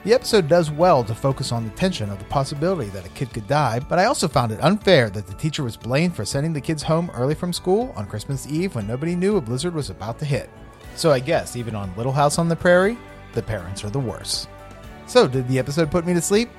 [0.08, 3.34] The episode does well to focus on the tension of the possibility that a kid
[3.34, 6.54] could die, but I also found it unfair that the teacher was blamed for sending
[6.54, 9.90] the kids home early from school on Christmas Eve when nobody knew a blizzard was
[9.90, 10.50] about to hit.
[10.96, 12.98] So I guess even on Little House on the Prairie,
[13.34, 14.48] the parents are the worst.
[15.08, 16.52] So did the episode put me to sleep?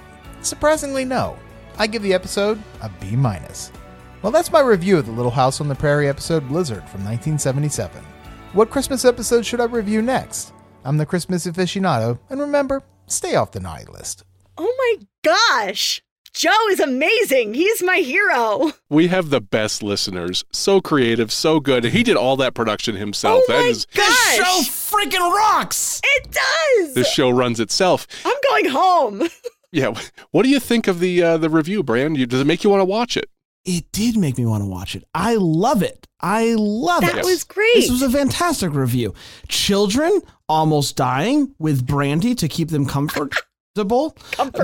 [0.43, 1.35] Surprisingly, no.
[1.79, 3.73] I give the episode a B minus.
[4.21, 8.05] Well, that's my review of the Little House on the Prairie episode Blizzard from 1977.
[8.53, 10.53] What Christmas episode should I review next?
[10.85, 14.25] I'm the Christmas aficionado, and remember, stay off the naughty list.
[14.57, 16.03] Oh my gosh.
[16.35, 17.55] Joe is amazing.
[17.55, 18.73] He's my hero.
[18.91, 20.45] We have the best listeners.
[20.53, 21.85] So creative, so good.
[21.85, 23.43] He did all that production himself.
[23.43, 24.37] Oh that my is gosh.
[24.37, 26.01] Show freaking rocks.
[26.05, 26.95] It does.
[26.95, 28.07] this show runs itself.
[28.25, 29.23] I'm going home.
[29.71, 29.93] Yeah.
[30.31, 32.17] What do you think of the uh, the review, Brand?
[32.17, 33.29] You, does it make you want to watch it?
[33.65, 35.05] It did make me want to watch it.
[35.15, 36.07] I love it.
[36.21, 37.17] I love That it.
[37.17, 37.75] That was great.
[37.75, 39.15] This was a fantastic review.
[39.49, 43.29] Children almost dying with brandy to keep them comfortable.
[43.77, 44.13] Comfortable.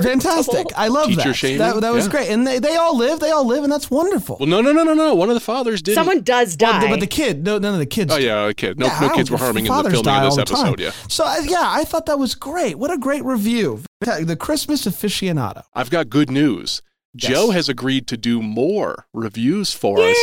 [0.01, 0.67] Fantastic.
[0.75, 1.33] I love Teacher that.
[1.35, 1.59] shaming?
[1.59, 2.11] That, that was Yeah.
[2.11, 2.29] great.
[2.31, 3.21] And they, they all live.
[3.21, 4.35] They all live, and that's wonderful.
[4.41, 5.15] Well, no, no, no, no, no.
[5.15, 5.95] One of the fathers did.
[5.95, 6.89] Someone does Well, die.
[6.89, 8.11] but the kid, no, none of the kids.
[8.11, 8.77] Oh yeah, a kid.
[8.77, 10.59] No, Yeah, no kids were harming in the filming die of all this time.
[10.73, 10.79] episode.
[10.81, 10.91] Yeah.
[11.07, 12.77] So yeah, I thought that was great.
[12.77, 13.83] What a great review.
[14.01, 15.63] The Christmas aficionado.
[15.73, 16.81] I've got good news.
[17.17, 17.31] Yes.
[17.31, 20.17] Joe has agreed to do more reviews for us.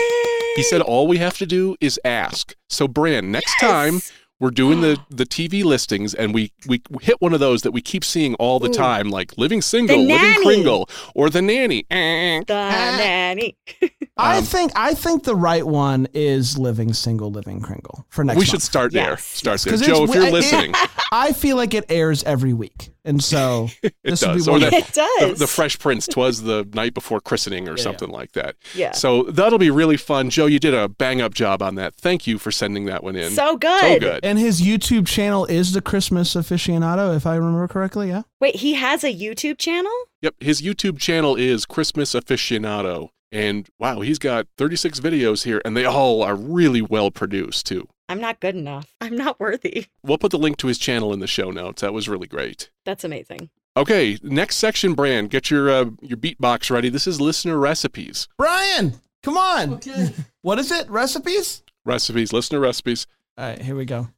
[0.57, 2.55] He said all we have to do is ask.
[2.69, 4.01] So, Bran, next time
[4.39, 7.81] we're doing the, the TV listings and we, we hit one of those that we
[7.81, 8.75] keep seeing all the Ooh.
[8.75, 10.43] time, like Living Single, Living.
[10.43, 11.87] Kringle, or The Nanny.
[11.89, 13.57] The nanny.
[14.19, 18.37] I Um, think I think the right one is living single, living Kringle for next.
[18.37, 18.51] we month.
[18.51, 19.11] should start there.
[19.13, 19.25] Yes.
[19.25, 19.73] Start there.
[19.73, 20.75] 'Cause Joe, if you're it- listening,
[21.13, 24.45] I feel like it airs every week, and so it this would does.
[24.45, 24.79] be Or wonderful.
[24.81, 25.29] the, It does.
[25.31, 28.57] the, the Fresh Prince twas the night before christening or Yeah, something like that.
[28.75, 28.93] Yeah.
[28.93, 30.29] So that'll be really fun.
[30.29, 31.95] Joe, you did a bang up job on that.
[31.95, 33.31] Thank you for sending that one in.
[33.33, 33.81] So good.
[33.81, 34.21] So good.
[34.25, 38.09] And his YouTube channel is the Christmas aficionado, if I remember correctly.
[38.09, 38.23] Yeah.
[38.43, 39.91] Wait, he has a YouTube channel?
[40.21, 43.09] Yep, his YouTube channel is Christmas Aficionado.
[43.33, 47.89] And wow, he's got 36 videos here, and they all are really well produced, too.
[48.09, 48.95] I'm not good enough.
[49.01, 49.87] I'm not worthy.
[50.05, 51.81] We'll put the link to his channel in the show notes.
[51.81, 52.71] That was really great.
[52.85, 53.49] That's amazing.
[53.75, 55.31] Okay, next section, Brand.
[55.31, 56.91] Get your uh, your beatbox ready.
[56.91, 58.29] This is listener recipes.
[58.37, 59.75] Brian, come on.
[59.75, 60.13] Okay.
[60.43, 60.91] What is it?
[60.91, 61.63] Recipes?
[61.85, 63.07] Recipes, listener recipes.
[63.39, 64.09] All right, here we go.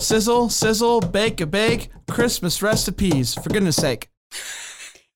[0.00, 3.34] Sizzle, sizzle, bake a bake, Christmas recipes.
[3.34, 4.08] For goodness sake,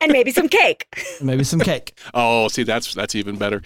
[0.02, 0.86] And maybe some cake.
[1.22, 1.96] maybe some cake.
[2.12, 3.62] Oh, see, that's that's even better.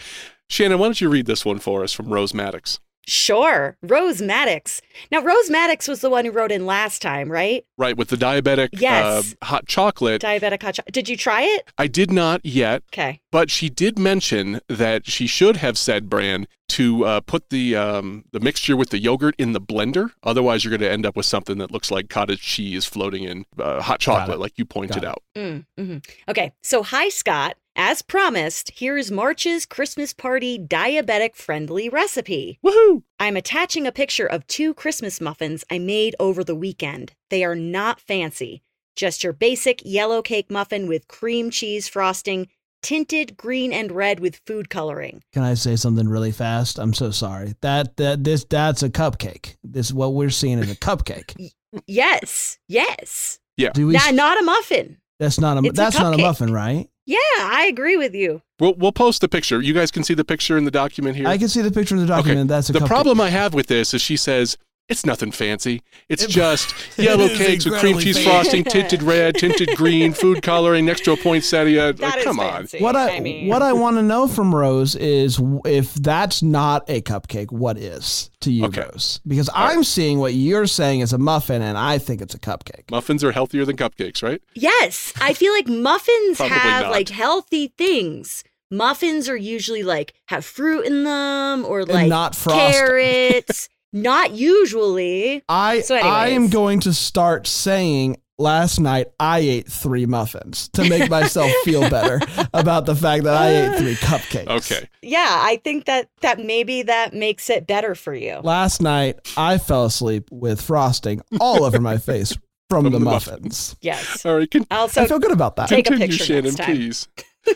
[0.49, 2.79] Shannon, why don't you read this one for us from Rose Maddox?
[3.07, 3.77] Sure.
[3.83, 4.81] Rose Maddox.
[5.12, 7.64] Now, Rose Maddox was the one who wrote in last time, right?
[7.79, 9.35] Right, with the diabetic Yes.
[9.40, 10.23] uh, hot chocolate.
[10.23, 10.92] Diabetic hot chocolate.
[10.92, 11.71] Did you try it?
[11.79, 13.21] I did not yet, Okay.
[13.31, 18.25] but she did mention that she should have said, Bran, to uh, put the um,
[18.33, 20.11] the mixture with the yogurt in the blender.
[20.25, 23.45] Otherwise, you're going to end up with something that looks like cottage cheese floating in
[23.61, 25.09] uh, hot chocolate, like you pointed Got it.
[25.09, 25.23] out.
[25.37, 25.97] Mm, hmm
[26.29, 26.51] Okay.
[26.64, 27.57] So, hi, Scott.
[27.79, 32.59] As promised, here's March's Christmas party diabetic friendly recipe.
[32.65, 33.03] Woohoo!
[33.21, 37.12] I'm attaching a picture of two Christmas muffins I made over the weekend.
[37.29, 38.62] They are not fancy,
[38.97, 42.49] just your basic yellow cake muffin with cream cheese frosting,
[42.81, 45.23] tinted green and red with food coloring.
[45.35, 46.79] Can I say something really fast?
[46.79, 47.57] I'm so sorry.
[47.61, 49.57] That that this that's a cupcake.
[49.62, 51.53] This is what we're seeing is a cupcake.
[51.87, 53.39] Yes, yes.
[53.59, 53.69] Yeah.
[53.75, 53.93] Do we?
[53.93, 54.97] Not, not a muffin.
[55.21, 56.89] that's not a it's a that's not a muffin, right?
[57.07, 58.42] Yeah, I agree with you.
[58.59, 59.61] We'll we'll post the picture.
[59.62, 61.29] You guys can see the picture in the document here.
[61.29, 62.40] I can see the picture in the document.
[62.40, 62.49] Okay.
[62.49, 62.87] That's a the cupcake.
[62.87, 65.83] problem I have with this is she says it's nothing fancy.
[66.09, 68.31] It's It- just yellow It is cakes with cream cheese fancy.
[68.31, 71.88] frosting, tinted red, tinted green, food coloring, next to a poinsettia.
[71.88, 72.66] Uh, that Like, is come on.
[72.79, 77.01] What I, mean, what I want to know from Rose is if that's not a
[77.03, 78.83] cupcake, what is to you, Okay.
[78.83, 79.20] Rose?
[79.27, 79.77] Because All right.
[79.77, 82.90] I'm seeing what you're saying is a muffin, and I think it's a cupcake.
[82.90, 84.40] Muffins are healthier than cupcakes, right?
[84.55, 86.90] Yes, I feel like muffins have not.
[86.92, 88.44] like healthy things.
[88.70, 92.72] Muffins are usually like have fruit in them or like not frosting.
[92.72, 93.68] carrots.
[93.97, 95.43] not usually.
[95.49, 100.89] I So I am going to start saying last night I ate three muffins to
[100.89, 102.21] make myself feel better
[102.53, 104.49] about the fact that I ate three cupcakes.
[104.49, 104.89] Okay.
[105.03, 108.37] Yeah, I think that that maybe that makes it better for you.
[108.43, 112.37] Last night I fell asleep with frosting all over my face
[112.68, 113.76] from, From the, the muffins.
[113.81, 114.24] Yes.
[114.26, 114.50] All right.
[114.50, 115.68] Con- Also, I feel good about that.
[115.68, 116.66] Take a picture Shannon, next time.
[116.76, 117.09] please.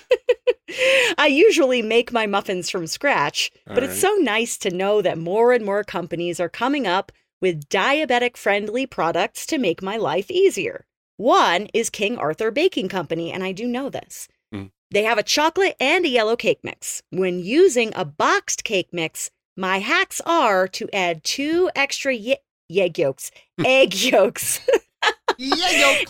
[1.18, 5.18] I usually make my muffins from scratch, but All it's so nice to know that
[5.18, 10.30] more and more companies are coming up with diabetic friendly products to make my life
[10.30, 10.86] easier.
[11.16, 14.28] One is King Arthur Baking Company, and I do know this.
[14.54, 14.70] Mm.
[14.92, 17.02] They have a chocolate and a yellow cake mix.
[17.10, 22.36] When using a boxed cake mix, my hacks are to add two extra ye-
[22.70, 23.30] egg yolks,
[23.64, 24.60] egg yolks,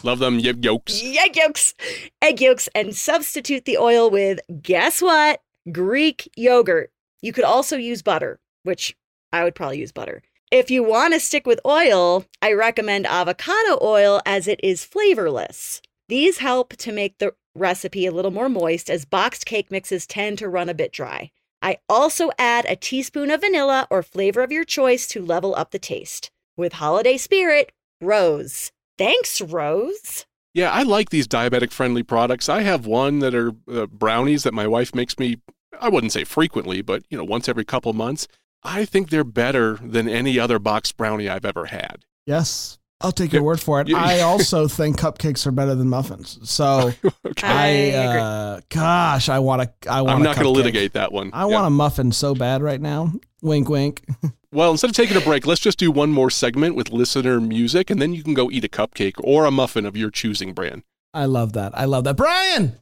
[0.03, 1.01] Love them yip yolks.
[1.03, 1.75] egg yolks,
[2.21, 5.41] egg yolks, and substitute the oil with guess what?
[5.71, 6.91] Greek yogurt.
[7.23, 8.97] You could also use butter, which
[9.33, 10.23] I would probably use butter.
[10.51, 15.81] If you want to stick with oil, I recommend avocado oil as it is flavorless.
[16.09, 20.39] These help to make the recipe a little more moist as boxed cake mixes tend
[20.39, 21.31] to run a bit dry.
[21.63, 25.71] I also add a teaspoon of vanilla or flavor of your choice to level up
[25.71, 26.33] the taste.
[26.57, 28.73] With holiday spirit, Rose.
[29.01, 30.27] Thanks, Rose.
[30.53, 32.49] Yeah, I like these diabetic friendly products.
[32.49, 35.39] I have one that are uh, brownies that my wife makes me,
[35.81, 38.29] I wouldn't say frequently, but, you know, once every couple months.
[38.63, 42.05] I think they're better than any other box brownie I've ever had.
[42.27, 42.77] Yes.
[43.01, 43.91] I'll take your word for it.
[43.95, 46.39] I also think cupcakes are better than muffins.
[46.43, 46.93] So
[47.25, 47.47] Okay.
[47.47, 49.91] I, I uh, gosh, I want to.
[49.91, 50.17] I want.
[50.17, 51.31] I'm not going to litigate that one.
[51.33, 51.55] I Yeah.
[51.55, 53.13] want a muffin so bad right now.
[53.41, 54.03] Wink, wink.
[54.53, 57.89] Well, instead of taking a break, let's just do one more segment with listener music,
[57.89, 60.83] and then you can go eat a cupcake or a muffin of your choosing brand.
[61.15, 61.71] I love that.
[61.79, 62.17] I love that.
[62.17, 62.73] Brian.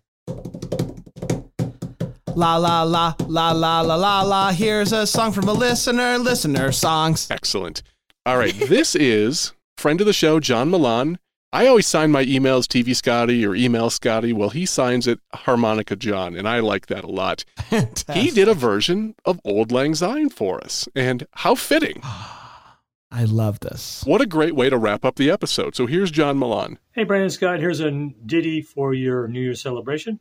[2.35, 4.53] La la la la la la la la.
[4.53, 6.17] Here's a song from a listener.
[6.17, 7.31] Listener songs.
[7.31, 7.83] Excellent.
[8.25, 11.19] All right, this is friend of the show, John Milan.
[11.51, 14.35] I always sign my emails TV Scotty or email Scotty.
[14.35, 17.45] Well, he signs it Harmonica John, and I like that a lot.
[18.13, 22.03] He did a version of Auld Lang Syne for us, and how fitting.
[23.11, 24.03] I love this.
[24.05, 25.75] What a great way to wrap up the episode.
[25.75, 26.79] So here's John Milan.
[26.93, 27.91] Hey, Brandon Scott, here's a
[28.27, 30.21] ditty for your New Year's celebration.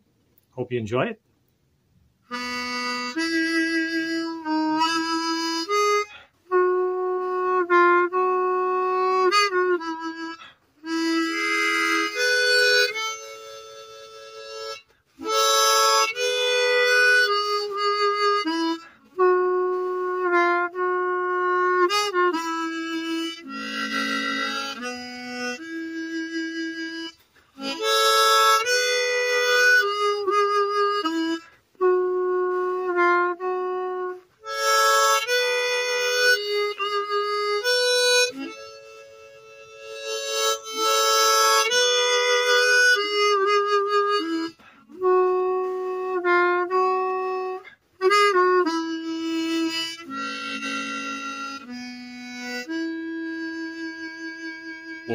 [0.52, 1.22] Hope you enjoy it.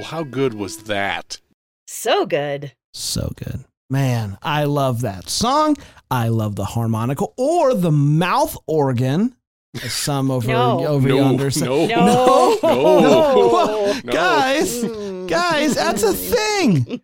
[0.03, 1.39] Well, how good was that?
[1.87, 2.73] So good.
[2.93, 3.65] So good.
[3.89, 5.77] Man, I love that song.
[6.11, 9.37] I love the harmonica or the mouth organ.
[9.77, 10.85] Some over No.
[10.89, 11.51] over no, yonder.
[11.53, 11.67] say.
[11.67, 12.59] no, No.
[12.61, 14.01] no, No.
[14.03, 14.13] no.
[14.13, 15.29] Guys, Mm.
[15.29, 17.01] guys, that's a thing.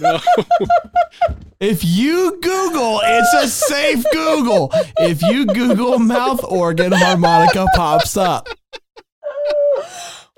[0.00, 0.18] no.
[1.60, 4.70] If you Google, it's a safe Google.
[4.98, 8.48] If you Google mouth organ, harmonica pops up.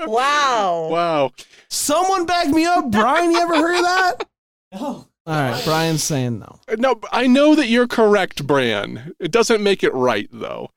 [0.07, 0.88] Wow.
[0.92, 1.32] Wow.
[1.70, 2.90] Someone back me up.
[2.90, 4.14] Brian, you ever heard of that?
[4.70, 5.08] No.
[5.26, 6.60] All right, Brian's saying no.
[6.76, 9.14] No, I know that you're correct, Bran.
[9.18, 10.68] It doesn't make it right, though.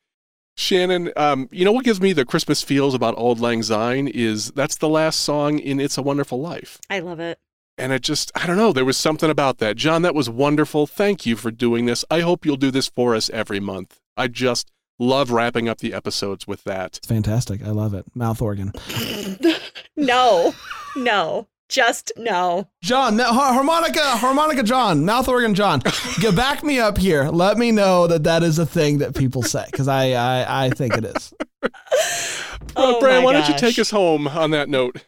[0.55, 4.51] Shannon, um, you know what gives me the Christmas feels about Auld Lang Syne is
[4.51, 6.79] that's the last song in It's a Wonderful Life.
[6.89, 7.37] I love it.
[7.77, 9.75] And it just, I don't know, there was something about that.
[9.75, 10.87] John, that was wonderful.
[10.87, 12.05] Thank you for doing this.
[12.09, 13.99] I hope you'll do this for us every month.
[14.15, 16.97] I just love wrapping up the episodes with that.
[16.97, 17.61] It's fantastic.
[17.63, 18.05] I love it.
[18.15, 18.71] Mouth organ.
[19.97, 20.53] No,
[20.95, 22.67] no, just no.
[22.81, 25.81] John, no, harmonica, harmonica John, mouth organ John.
[26.19, 27.29] Get back me up here.
[27.29, 30.69] Let me know that that is a thing that people say because I, I I
[30.69, 31.33] think it is.
[32.75, 35.03] Oh, Bran, my why don't you take us home on that note?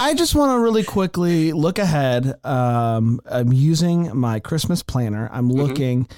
[0.00, 2.34] I just want to really quickly look ahead.
[2.44, 5.28] Um, I'm using my Christmas planner.
[5.32, 6.08] I'm looking,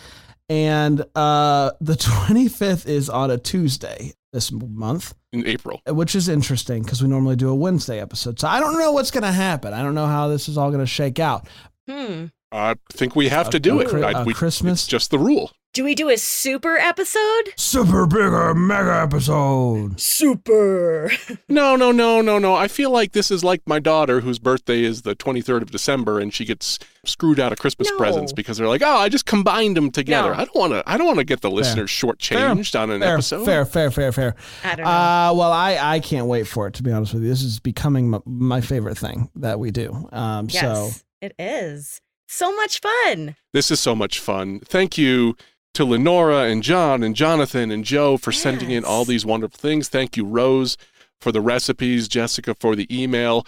[0.48, 5.80] and uh, the 25th is on a Tuesday this month, In April.
[5.88, 8.40] which is interesting because we normally do a Wednesday episode.
[8.40, 9.72] So I don't know what's going to happen.
[9.74, 11.46] I don't know how this is all going to shake out.
[11.88, 12.26] Hmm.
[12.52, 13.88] I think we have to do a it.
[13.88, 15.50] Chri- we- Christmas- It's just the rule.
[15.74, 17.44] Do we do a super episode?
[17.56, 19.98] Super bigger mega episode.
[19.98, 21.10] Super.
[21.48, 22.54] No, no, no, no, no.
[22.54, 26.18] I feel like this is like my daughter whose birthday is the 23rd of December
[26.18, 27.98] and she gets screwed out of Christmas No.
[27.98, 30.34] presents because they're like, "Oh, I just combined them together." No.
[30.34, 33.14] I don't want to I don't want to get the listeners shortchanged on an fair,
[33.14, 33.44] episode.
[33.44, 34.34] Fair, fair, fair, fair.
[34.64, 34.90] I don't know.
[34.90, 37.28] Uh, well, I, I can't wait for it, to be honest with you.
[37.28, 40.08] This is becoming my, my favorite thing that we do.
[40.12, 42.00] Um, yes, So it is.
[42.34, 43.36] So much fun.
[43.52, 44.60] This is so much fun.
[44.60, 45.36] Thank you
[45.74, 49.90] to Lenora and John and Jonathan and Joe for sending in all these wonderful things.
[49.90, 50.78] Thank you, Rose,
[51.20, 53.46] for the recipes, Jessica, for the email.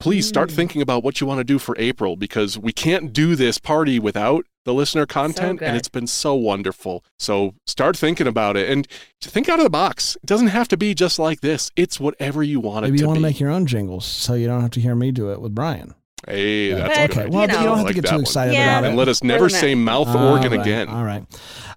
[0.00, 0.54] Please start Mm.
[0.56, 3.98] thinking about what you want to do for April because we can't do this party
[3.98, 7.02] without the listener content, and it's been so wonderful.
[7.18, 8.86] So start thinking about it and
[9.22, 10.14] think out of the box.
[10.22, 11.70] It doesn't have to be just like this.
[11.76, 13.22] It's whatever you want it maybe to you want be.
[13.22, 15.54] to make your own jingles so you don't have to hear me do it with
[15.54, 15.94] Brian.
[16.26, 17.30] Hey, that's But, good okay.
[17.30, 18.78] Well, you you, don't have Like to get too excited Yeah.
[18.78, 18.88] about it.
[18.88, 20.88] And let us never say mouth All organ right, again.
[20.88, 21.24] All right.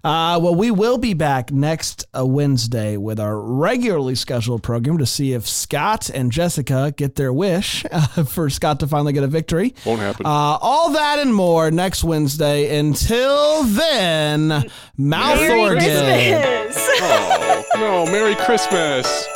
[0.02, 5.04] Uh, well, we will be back next uh, Wednesday with our regularly scheduled program to
[5.04, 9.28] see if Scott and Jessica get their wish uh, for Scott to finally get a
[9.28, 9.74] victory.
[9.84, 10.24] Won't happen.
[10.24, 12.78] Uh, all that and more next Wednesday.
[12.78, 14.48] Until then,
[14.96, 15.78] mouth Merry organ.
[15.82, 16.88] Christmas.
[17.02, 18.06] oh, no.
[18.06, 19.26] Merry Christmas.